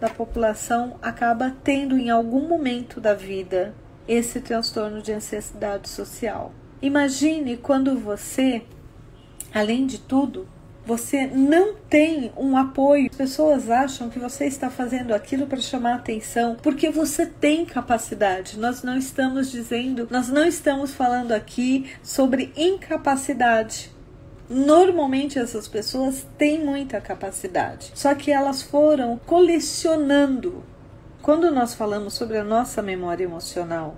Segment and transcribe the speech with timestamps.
[0.00, 3.74] da população acaba tendo em algum momento da vida
[4.08, 6.52] esse transtorno de ansiedade social.
[6.82, 8.62] Imagine quando você,
[9.52, 10.48] além de tudo,
[10.84, 13.08] você não tem um apoio.
[13.10, 18.58] As pessoas acham que você está fazendo aquilo para chamar atenção, porque você tem capacidade.
[18.58, 23.92] Nós não estamos dizendo, nós não estamos falando aqui sobre incapacidade.
[24.52, 30.64] Normalmente essas pessoas têm muita capacidade, só que elas foram colecionando.
[31.22, 33.94] Quando nós falamos sobre a nossa memória emocional,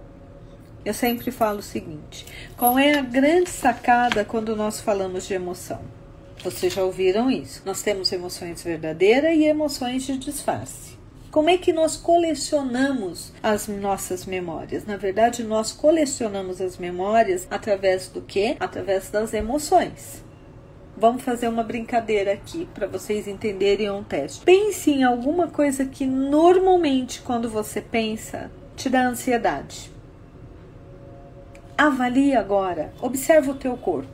[0.85, 5.81] eu sempre falo o seguinte: qual é a grande sacada quando nós falamos de emoção?
[6.45, 7.63] Vocês já ouviram isso?
[7.65, 10.99] Nós temos emoções verdadeiras e emoções de disfarce.
[11.31, 14.85] Como é que nós colecionamos as nossas memórias?
[14.85, 18.55] Na verdade, nós colecionamos as memórias através do que?
[18.61, 20.23] Através das emoções.
[21.03, 24.45] Vamos fazer uma brincadeira aqui para vocês entenderem um teste.
[24.45, 29.91] Pense em alguma coisa que normalmente, quando você pensa, te dá ansiedade.
[31.77, 34.13] Avalie agora, observe o teu corpo.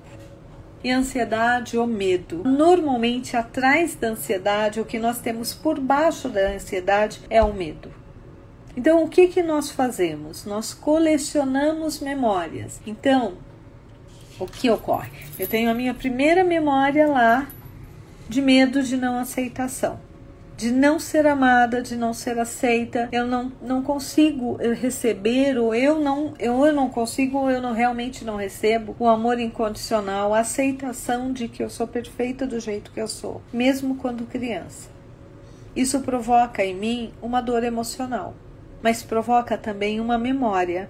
[0.83, 2.43] E ansiedade ou medo.
[2.43, 7.93] Normalmente, atrás da ansiedade, o que nós temos por baixo da ansiedade é o medo.
[8.75, 10.47] Então, o que, que nós fazemos?
[10.47, 12.81] Nós colecionamos memórias.
[12.87, 13.35] Então,
[14.39, 15.11] o que ocorre?
[15.39, 17.49] Eu tenho a minha primeira memória lá
[18.29, 19.99] de medo de não aceitação,
[20.57, 23.09] de não ser amada, de não ser aceita.
[23.11, 27.73] Eu não, não consigo receber, ou eu não, eu, eu não consigo, ou eu não
[27.73, 32.93] realmente não recebo o amor incondicional, a aceitação de que eu sou perfeita do jeito
[32.93, 34.91] que eu sou, mesmo quando criança.
[35.75, 38.35] Isso provoca em mim uma dor emocional,
[38.83, 40.89] mas provoca também uma memória.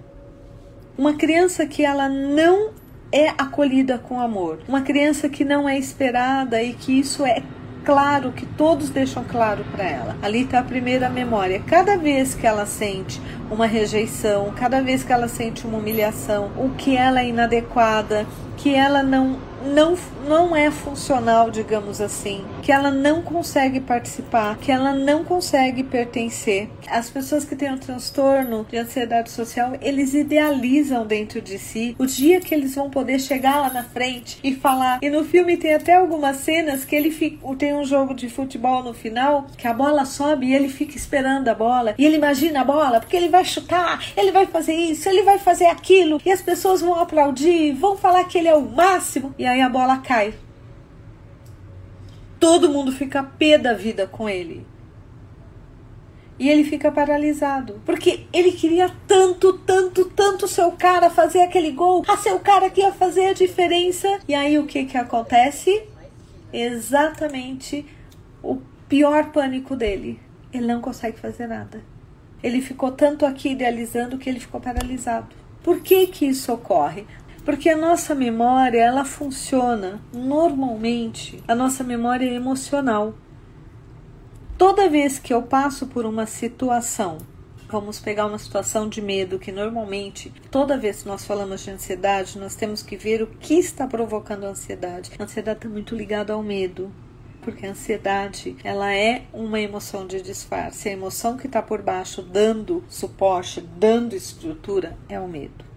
[0.97, 2.71] Uma criança que ela não
[3.11, 4.59] é acolhida com amor.
[4.67, 7.41] Uma criança que não é esperada e que isso é
[7.83, 10.15] claro, que todos deixam claro para ela.
[10.21, 11.61] Ali está a primeira memória.
[11.65, 16.69] Cada vez que ela sente uma rejeição, cada vez que ela sente uma humilhação, o
[16.77, 18.27] que ela é inadequada,
[18.57, 19.97] que ela não não,
[20.29, 26.69] não é funcional, digamos assim, que ela não consegue participar, que ela não consegue pertencer.
[26.87, 32.05] As pessoas que têm um transtorno de ansiedade social, eles idealizam dentro de si o
[32.05, 34.99] dia que eles vão poder chegar lá na frente e falar.
[35.01, 38.83] E no filme tem até algumas cenas que ele fica, tem um jogo de futebol
[38.83, 42.61] no final, que a bola sobe e ele fica esperando a bola, e ele imagina
[42.61, 46.31] a bola, porque ele vai chutar, ele vai fazer isso, ele vai fazer aquilo, e
[46.31, 49.33] as pessoas vão aplaudir, vão falar que ele é o máximo.
[49.35, 50.18] E aí a bola cai.
[52.39, 54.65] Todo mundo fica pé da vida com ele.
[56.39, 57.81] E ele fica paralisado.
[57.85, 62.03] Porque ele queria tanto, tanto, tanto ser o cara fazer aquele gol.
[62.07, 64.19] A ser o cara que ia fazer a diferença.
[64.27, 65.83] E aí o que que acontece?
[66.53, 67.85] Exatamente
[68.41, 70.17] o pior pânico dele.
[70.53, 71.83] Ele não consegue fazer nada.
[72.41, 75.27] Ele ficou tanto aqui idealizando que ele ficou paralisado.
[75.61, 77.05] Por que que isso ocorre?
[77.43, 83.15] Porque a nossa memória, ela funciona normalmente, a nossa memória é emocional.
[84.57, 87.17] Toda vez que eu passo por uma situação,
[87.69, 92.37] vamos pegar uma situação de medo que normalmente, toda vez que nós falamos de ansiedade,
[92.37, 95.11] nós temos que ver o que está provocando a ansiedade.
[95.17, 96.91] A ansiedade está muito ligada ao medo,
[97.41, 100.89] porque a ansiedade ela é uma emoção de disfarce.
[100.89, 105.68] A emoção que está por baixo, dando suporte, dando estrutura, é o medo.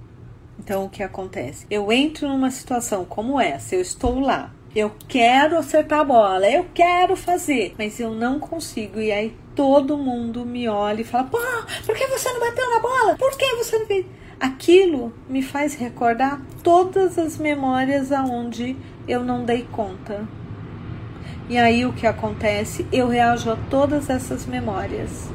[0.58, 1.66] Então, o que acontece?
[1.70, 6.66] Eu entro numa situação como essa, eu estou lá, eu quero acertar a bola, eu
[6.72, 9.00] quero fazer, mas eu não consigo.
[9.00, 11.38] E aí todo mundo me olha e fala: pô,
[11.84, 13.16] por que você não bateu na bola?
[13.16, 14.06] Por que você não fez?
[14.40, 18.76] Aquilo me faz recordar todas as memórias aonde
[19.06, 20.26] eu não dei conta.
[21.48, 22.86] E aí o que acontece?
[22.90, 25.28] Eu reajo a todas essas memórias.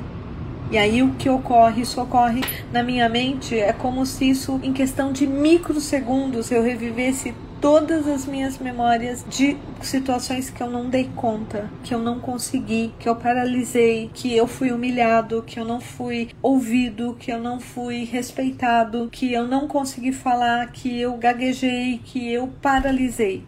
[0.70, 1.84] E aí o que ocorre?
[1.84, 2.42] Isso ocorre
[2.74, 8.26] na minha mente, é como se isso, em questão de microsegundos, eu revivesse todas as
[8.26, 13.16] minhas memórias de situações que eu não dei conta, que eu não consegui, que eu
[13.16, 19.08] paralisei, que eu fui humilhado, que eu não fui ouvido, que eu não fui respeitado,
[19.10, 23.44] que eu não consegui falar, que eu gaguejei, que eu paralisei.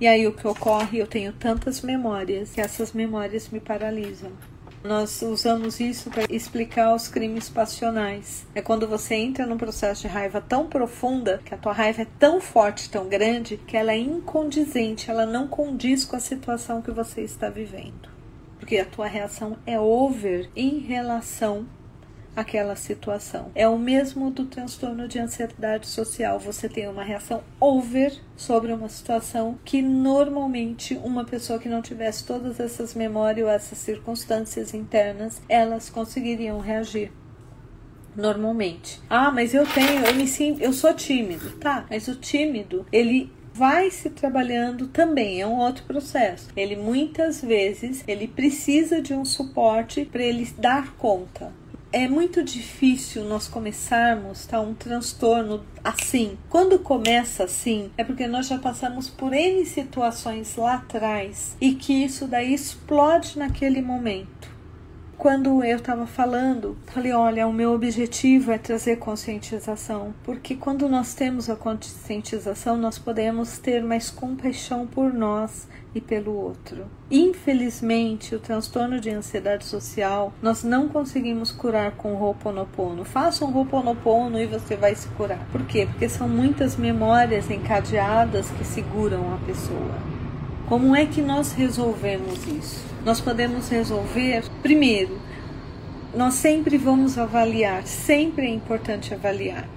[0.00, 0.98] E aí o que ocorre?
[0.98, 4.30] Eu tenho tantas memórias que essas memórias me paralisam.
[4.86, 8.46] Nós usamos isso para explicar os crimes passionais.
[8.54, 12.06] É quando você entra num processo de raiva tão profunda, que a tua raiva é
[12.20, 16.92] tão forte, tão grande, que ela é incondizente, ela não condiz com a situação que
[16.92, 18.08] você está vivendo.
[18.60, 21.66] Porque a tua reação é over em relação
[22.36, 23.50] aquela situação.
[23.54, 26.38] É o mesmo do transtorno de ansiedade social.
[26.38, 32.26] Você tem uma reação over sobre uma situação que normalmente uma pessoa que não tivesse
[32.26, 37.10] todas essas memórias ou essas circunstâncias internas, elas conseguiriam reagir
[38.14, 39.00] normalmente.
[39.08, 41.86] Ah, mas eu tenho, eu me sinto, eu sou tímido, tá?
[41.88, 46.48] Mas o tímido, ele vai se trabalhando também, é um outro processo.
[46.54, 51.52] Ele muitas vezes ele precisa de um suporte para ele dar conta
[51.92, 56.36] é muito difícil nós começarmos tá, um transtorno assim.
[56.48, 61.92] Quando começa assim, é porque nós já passamos por N situações lá atrás e que
[62.04, 64.35] isso daí explode naquele momento.
[65.18, 71.14] Quando eu estava falando, falei: olha, o meu objetivo é trazer conscientização, porque quando nós
[71.14, 76.84] temos a conscientização, nós podemos ter mais compaixão por nós e pelo outro.
[77.10, 83.02] Infelizmente, o transtorno de ansiedade social nós não conseguimos curar com o Ho'oponopono.
[83.02, 85.40] Faça um Ho'oponopono e você vai se curar.
[85.50, 85.86] Por quê?
[85.90, 89.94] Porque são muitas memórias encadeadas que seguram a pessoa.
[90.68, 92.95] Como é que nós resolvemos isso?
[93.06, 95.16] Nós podemos resolver, primeiro,
[96.12, 99.68] nós sempre vamos avaliar, sempre é importante avaliar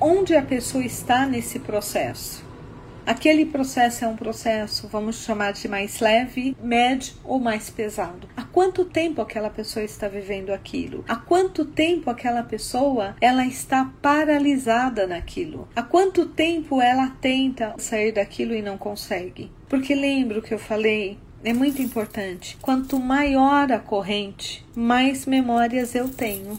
[0.00, 2.44] onde a pessoa está nesse processo.
[3.06, 8.28] Aquele processo é um processo, vamos chamar de mais leve, médio ou mais pesado.
[8.36, 11.04] Há quanto tempo aquela pessoa está vivendo aquilo?
[11.06, 15.68] Há quanto tempo aquela pessoa ela está paralisada naquilo?
[15.76, 19.52] Há quanto tempo ela tenta sair daquilo e não consegue?
[19.68, 21.16] Porque lembro que eu falei
[21.46, 22.58] é muito importante.
[22.60, 26.58] Quanto maior a corrente, mais memórias eu tenho.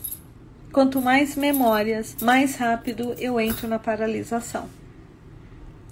[0.71, 4.69] Quanto mais memórias, mais rápido eu entro na paralisação.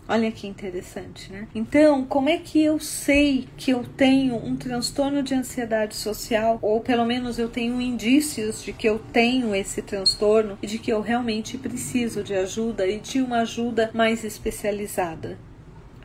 [0.07, 1.45] Olha que interessante, né?
[1.53, 6.79] Então, como é que eu sei que eu tenho um transtorno de ansiedade social, ou
[6.79, 11.01] pelo menos eu tenho indícios de que eu tenho esse transtorno e de que eu
[11.01, 15.37] realmente preciso de ajuda e de uma ajuda mais especializada?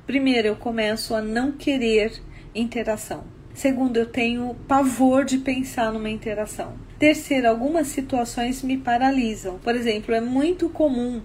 [0.09, 2.21] Primeiro, eu começo a não querer
[2.55, 3.25] interação.
[3.55, 6.75] Segundo, eu tenho pavor de pensar numa interação.
[6.99, 9.59] Terceiro, algumas situações me paralisam.
[9.59, 11.21] Por exemplo, é muito comum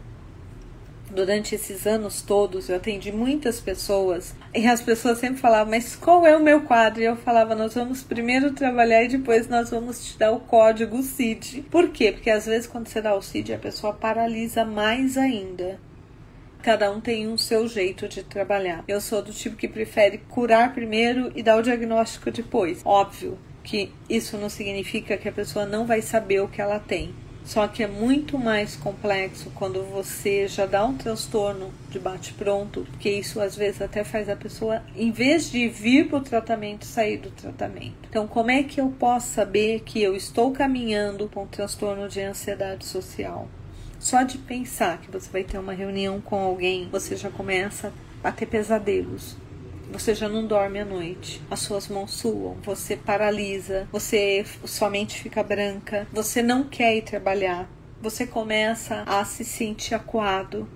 [1.15, 6.25] durante esses anos todos eu atendi muitas pessoas e as pessoas sempre falavam, mas qual
[6.25, 7.01] é o meu quadro?
[7.01, 11.01] E eu falava, nós vamos primeiro trabalhar e depois nós vamos te dar o código
[11.01, 11.65] CID.
[11.71, 12.11] Por quê?
[12.11, 15.79] Porque às vezes quando você dá o CID a pessoa paralisa mais ainda.
[16.65, 18.83] Cada um tem um seu jeito de trabalhar.
[18.87, 22.81] Eu sou do tipo que prefere curar primeiro e dar o diagnóstico depois.
[22.83, 27.13] Óbvio que isso não significa que a pessoa não vai saber o que ela tem
[27.45, 33.11] só que é muito mais complexo quando você já dá um transtorno de bate-pronto, porque
[33.11, 37.17] isso às vezes até faz a pessoa, em vez de vir para o tratamento, sair
[37.17, 37.93] do tratamento.
[38.09, 42.19] Então, como é que eu posso saber que eu estou caminhando com um transtorno de
[42.19, 43.47] ansiedade social?
[44.05, 47.91] Só de pensar que você vai ter uma reunião com alguém, você já começa
[48.23, 49.35] a ter pesadelos
[49.91, 55.21] você já não dorme à noite, as suas mãos suam, você paralisa, você sua mente
[55.21, 57.69] fica branca, você não quer ir trabalhar,
[58.01, 60.67] você começa a se sentir acuado.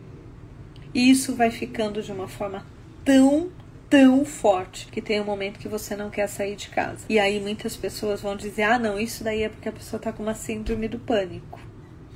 [0.94, 2.66] E isso vai ficando de uma forma
[3.04, 3.52] tão
[3.90, 7.06] tão forte que tem um momento que você não quer sair de casa.
[7.10, 10.14] E aí muitas pessoas vão dizer: "Ah, não, isso daí é porque a pessoa tá
[10.14, 11.69] com uma síndrome do pânico".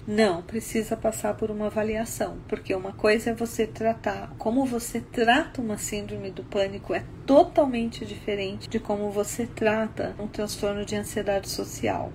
[0.05, 5.62] Não, precisa passar por uma avaliação, porque uma coisa é você tratar, como você trata
[5.62, 11.50] uma síndrome do pânico é totalmente diferente de como você trata um transtorno de ansiedade
[11.50, 12.12] social.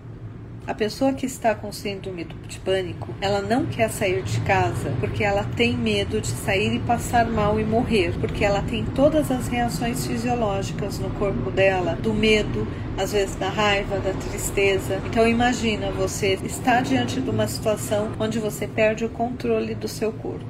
[0.68, 5.24] A pessoa que está com síndrome de pânico, ela não quer sair de casa porque
[5.24, 9.48] ela tem medo de sair e passar mal e morrer, porque ela tem todas as
[9.48, 15.00] reações fisiológicas no corpo dela, do medo, às vezes da raiva, da tristeza.
[15.06, 20.12] Então imagina você está diante de uma situação onde você perde o controle do seu
[20.12, 20.44] corpo.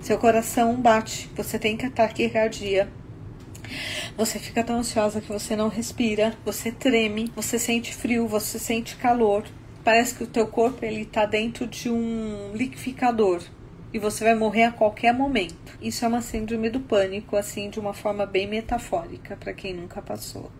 [0.00, 2.88] Seu coração bate, você tem taquicardia,
[4.16, 8.96] você fica tão ansiosa que você não respira, você treme, você sente frio, você sente
[8.96, 9.44] calor.
[9.82, 13.42] Parece que o teu corpo ele tá dentro de um liquidificador
[13.92, 15.78] e você vai morrer a qualquer momento.
[15.80, 20.02] Isso é uma síndrome do pânico, assim, de uma forma bem metafórica para quem nunca
[20.02, 20.50] passou.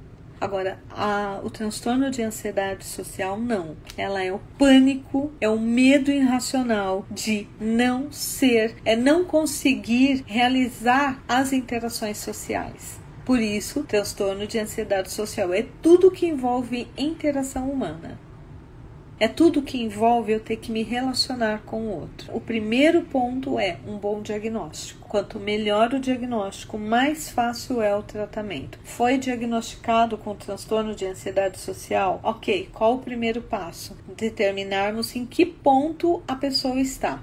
[0.45, 3.79] Agora, a, o transtorno de ansiedade social, não.
[3.97, 11.19] Ela é o pânico, é o medo irracional de não ser, é não conseguir realizar
[11.27, 13.01] as interações sociais.
[13.25, 18.19] Por isso, transtorno de ansiedade social é tudo que envolve interação humana.
[19.19, 22.35] É tudo que envolve eu ter que me relacionar com o outro.
[22.35, 25.09] O primeiro ponto é um bom diagnóstico.
[25.09, 28.77] Quanto melhor o diagnóstico, mais fácil é o tratamento.
[28.83, 32.19] Foi diagnosticado com transtorno de ansiedade social?
[32.25, 33.97] Ok, qual o primeiro passo?
[34.17, 37.23] Determinarmos em que ponto a pessoa está.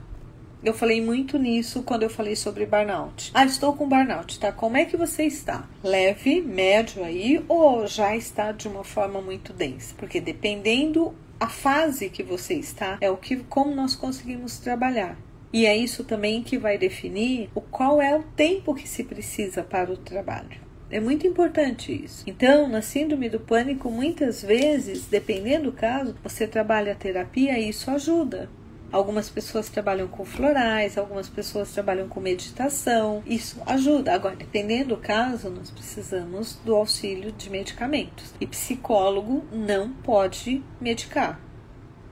[0.63, 3.31] Eu falei muito nisso quando eu falei sobre burnout.
[3.33, 4.51] Ah, estou com burnout, tá?
[4.51, 5.67] Como é que você está?
[5.83, 9.93] Leve, médio aí ou já está de uma forma muito densa?
[9.98, 15.17] Porque dependendo a fase que você está, é o que como nós conseguimos trabalhar.
[15.51, 19.63] E é isso também que vai definir o qual é o tempo que se precisa
[19.63, 20.62] para o trabalho.
[20.91, 22.24] É muito importante isso.
[22.27, 27.69] Então, na síndrome do pânico, muitas vezes, dependendo do caso, você trabalha a terapia e
[27.69, 28.48] isso ajuda.
[28.91, 33.24] Algumas pessoas trabalham com florais, algumas pessoas trabalham com meditação.
[33.25, 34.13] Isso ajuda.
[34.13, 38.33] Agora, dependendo do caso, nós precisamos do auxílio de medicamentos.
[38.39, 41.39] E psicólogo não pode medicar.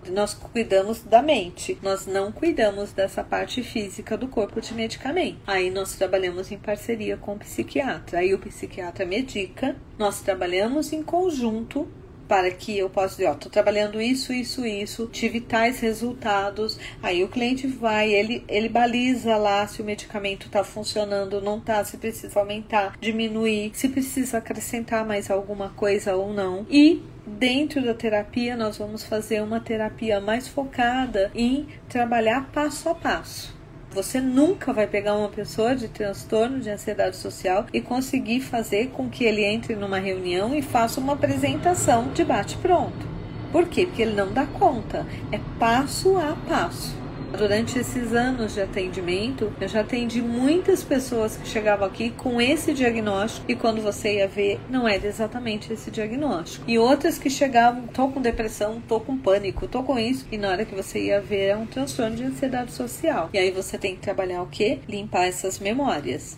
[0.08, 5.38] Nós cuidamos da mente, nós não cuidamos dessa parte física do corpo de medicamento.
[5.46, 8.20] Aí nós trabalhamos em parceria com o psiquiatra.
[8.20, 11.88] Aí o psiquiatra medica, nós trabalhamos em conjunto
[12.30, 16.80] para que eu possa dizer, ó, tô trabalhando isso, isso, isso, tive tais resultados.
[17.02, 21.84] Aí o cliente vai, ele, ele baliza lá se o medicamento está funcionando não está,
[21.84, 26.68] se precisa aumentar, diminuir, se precisa acrescentar mais alguma coisa ou não.
[26.70, 32.96] E dentro da terapia nós vamos fazer uma terapia mais focada em trabalhar passo a
[32.96, 33.59] passo.
[34.00, 39.10] Você nunca vai pegar uma pessoa de transtorno de ansiedade social e conseguir fazer com
[39.10, 43.06] que ele entre numa reunião e faça uma apresentação de bate-pronto.
[43.52, 43.86] Por quê?
[43.86, 45.06] Porque ele não dá conta.
[45.34, 46.99] É passo a passo.
[47.38, 52.74] Durante esses anos de atendimento, eu já atendi muitas pessoas que chegavam aqui com esse
[52.74, 56.66] diagnóstico e quando você ia ver, não era exatamente esse diagnóstico.
[56.68, 60.50] E outras que chegavam, tô com depressão, tô com pânico, tô com isso, e na
[60.50, 63.30] hora que você ia ver, é um transtorno de ansiedade social.
[63.32, 64.80] E aí você tem que trabalhar o quê?
[64.88, 66.38] Limpar essas memórias.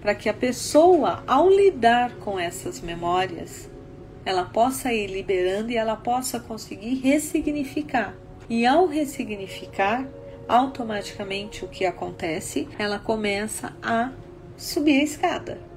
[0.00, 3.70] Para que a pessoa, ao lidar com essas memórias,
[4.24, 8.14] ela possa ir liberando e ela possa conseguir ressignificar.
[8.48, 10.06] E ao ressignificar,
[10.46, 12.68] automaticamente o que acontece?
[12.78, 14.12] Ela começa a
[14.56, 15.73] subir a escada.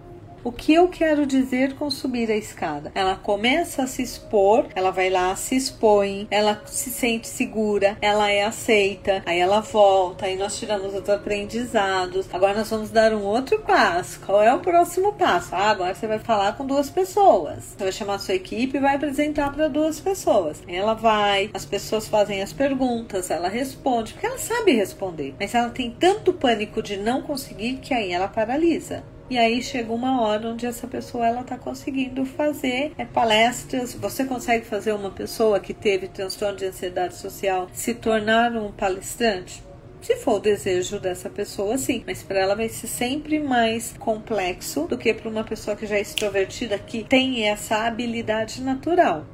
[0.48, 2.89] O que eu quero dizer com subir a escada?
[2.96, 8.32] Ela começa a se expor, ela vai lá, se expõe, ela se sente segura, ela
[8.32, 12.34] é aceita, aí ela volta, aí nós tiramos os aprendizados.
[12.34, 14.22] Agora nós vamos dar um outro passo.
[14.22, 15.54] Qual é o próximo passo?
[15.54, 17.75] Ah, agora você vai falar com duas pessoas.
[17.77, 20.63] Você vai chamar a sua equipe e vai apresentar para duas pessoas.
[20.66, 25.36] Ela vai, as pessoas fazem as perguntas, ela responde, porque ela sabe responder.
[25.38, 29.04] Mas ela tem tanto pânico de não conseguir que aí ela paralisa.
[29.29, 33.93] E aí chega uma hora onde essa pessoa ela está conseguindo fazer é, palestras.
[33.93, 39.62] Você consegue fazer uma pessoa que teve transtorno de ansiedade social se tornar um palestrante?
[40.01, 42.03] Se for o desejo dessa pessoa, sim.
[42.07, 45.98] Mas para ela vai ser sempre mais complexo do que para uma pessoa que já
[45.98, 49.25] é extrovertida, que tem essa habilidade natural.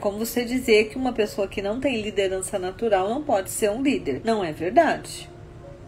[0.00, 3.82] Como você dizer que uma pessoa que não tem liderança natural não pode ser um
[3.82, 4.22] líder.
[4.24, 5.30] Não é verdade.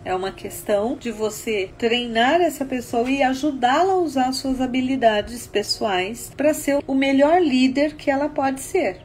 [0.05, 6.31] É uma questão de você treinar essa pessoa e ajudá-la a usar suas habilidades pessoais
[6.37, 9.01] para ser o melhor líder que ela pode ser.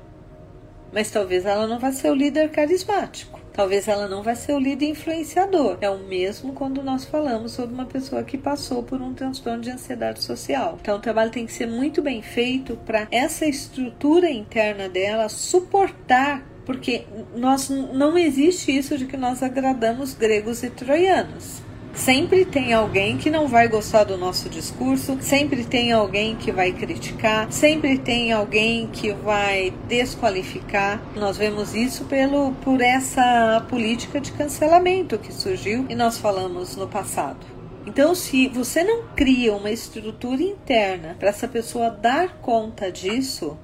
[0.91, 3.39] Mas talvez ela não vá ser o líder carismático.
[3.53, 5.77] Talvez ela não vá ser o líder influenciador.
[5.81, 9.69] É o mesmo quando nós falamos sobre uma pessoa que passou por um transtorno de
[9.69, 10.77] ansiedade social.
[10.81, 16.43] Então o trabalho tem que ser muito bem feito para essa estrutura interna dela suportar
[16.69, 17.03] porque
[17.35, 21.63] nós não existe isso de que nós agradamos gregos e troianos.
[21.95, 26.71] Sempre tem alguém que não vai gostar do nosso discurso, sempre tem alguém que vai
[26.71, 31.01] criticar, sempre tem alguém que vai desqualificar.
[31.15, 36.87] Nós vemos isso pelo por essa política de cancelamento que surgiu e nós falamos no
[36.87, 37.47] passado.
[37.87, 43.57] Então, se você não cria uma estrutura interna para essa pessoa dar conta disso,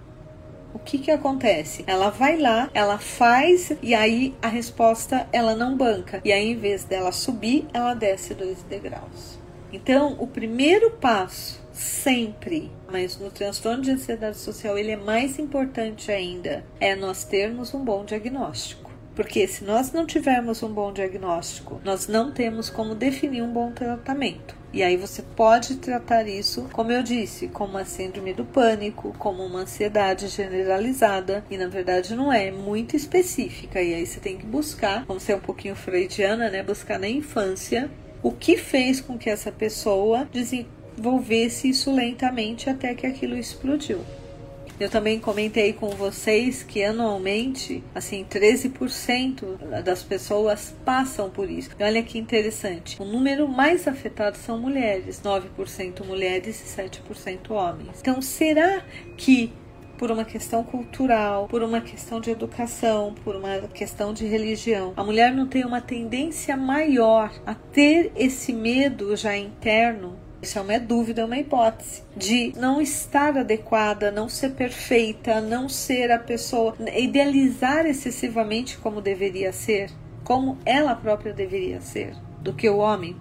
[0.76, 1.86] o que que acontece?
[1.88, 6.20] Ela vai lá, ela faz e aí a resposta ela não banca.
[6.26, 9.40] E aí em vez dela subir, ela desce dois degraus.
[9.72, 16.12] Então, o primeiro passo sempre, mas no transtorno de ansiedade social ele é mais importante
[16.12, 18.92] ainda, é nós termos um bom diagnóstico.
[19.16, 23.72] Porque se nós não tivermos um bom diagnóstico, nós não temos como definir um bom
[23.72, 24.58] tratamento.
[24.76, 29.42] E aí você pode tratar isso, como eu disse, como uma síndrome do pânico, como
[29.42, 33.82] uma ansiedade generalizada, e na verdade não é, é muito específica.
[33.82, 36.62] E aí você tem que buscar, vamos ser um pouquinho freudiana, né?
[36.62, 37.90] Buscar na infância
[38.22, 44.02] o que fez com que essa pessoa desenvolver-se isso lentamente até que aquilo explodiu.
[44.80, 51.70] Eu também comentei com vocês que anualmente, assim, 13% das pessoas passam por isso.
[51.80, 53.02] E olha que interessante.
[53.02, 58.00] O número mais afetado são mulheres, 9% mulheres e 7% homens.
[58.00, 58.84] Então, será
[59.18, 59.52] que
[59.98, 64.94] por uma questão cultural, por uma questão de educação, por uma questão de religião.
[64.98, 70.62] A mulher não tem uma tendência maior a ter esse medo já interno isso é
[70.62, 76.20] uma dúvida, é uma hipótese de não estar adequada, não ser perfeita, não ser a
[76.20, 79.90] pessoa, idealizar excessivamente como deveria ser,
[80.24, 83.16] como ela própria deveria ser, do que o homem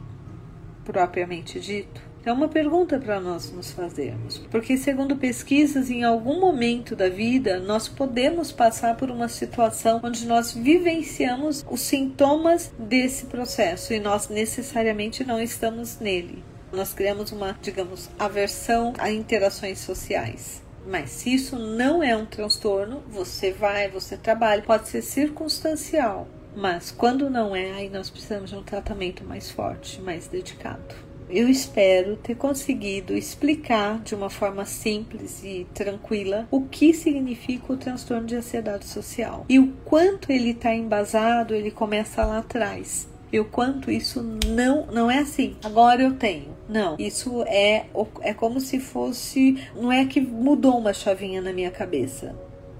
[0.84, 2.02] propriamente dito.
[2.26, 7.58] É uma pergunta para nós nos fazermos, porque, segundo pesquisas, em algum momento da vida
[7.58, 14.28] nós podemos passar por uma situação onde nós vivenciamos os sintomas desse processo e nós
[14.28, 16.42] necessariamente não estamos nele.
[16.74, 20.60] Nós criamos uma, digamos, aversão a interações sociais.
[20.86, 26.28] Mas se isso não é um transtorno, você vai, você trabalha, pode ser circunstancial.
[26.54, 30.94] Mas quando não é, aí nós precisamos de um tratamento mais forte, mais dedicado.
[31.30, 37.76] Eu espero ter conseguido explicar de uma forma simples e tranquila o que significa o
[37.76, 43.40] transtorno de ansiedade social e o quanto ele está embasado, ele começa lá atrás e
[43.40, 45.56] o quanto isso não não é assim.
[45.64, 46.56] Agora eu tenho.
[46.68, 47.86] Não, isso é
[48.20, 52.32] é como se fosse, não é que mudou uma chavinha na minha cabeça.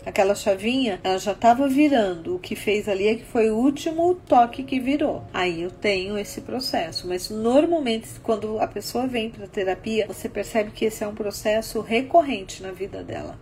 [0.07, 2.37] Aquela chavinha, ela já estava virando.
[2.37, 5.25] O que fez ali é que foi o último toque que virou.
[5.33, 7.09] Aí eu tenho esse processo.
[7.09, 11.81] Mas normalmente, quando a pessoa vem para terapia, você percebe que esse é um processo
[11.81, 13.37] recorrente na vida dela.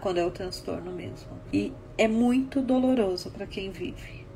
[0.00, 1.28] Quando é o transtorno mesmo.
[1.52, 4.26] E é muito doloroso para quem vive.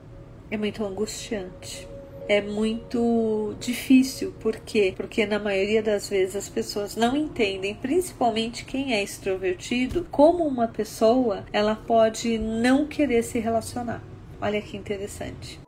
[0.51, 1.89] É muito angustiante
[2.29, 4.33] é muito difícil.
[4.41, 4.93] Por quê?
[4.97, 10.69] Porque na maioria das vezes as pessoas não entendem, principalmente quem é extrovertido, como uma
[10.69, 14.03] pessoa ela pode não querer se relacionar.
[14.41, 15.64] Olha que interessante.